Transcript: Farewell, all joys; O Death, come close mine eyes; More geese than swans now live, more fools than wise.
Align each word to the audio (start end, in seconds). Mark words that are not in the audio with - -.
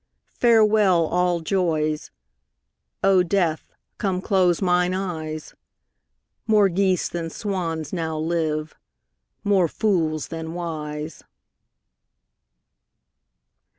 Farewell, 0.33 1.05
all 1.05 1.41
joys; 1.41 2.09
O 3.03 3.21
Death, 3.21 3.71
come 3.99 4.19
close 4.19 4.59
mine 4.59 4.95
eyes; 4.95 5.53
More 6.47 6.69
geese 6.69 7.07
than 7.07 7.29
swans 7.29 7.93
now 7.93 8.17
live, 8.17 8.73
more 9.43 9.67
fools 9.67 10.29
than 10.29 10.55
wise. 10.55 11.23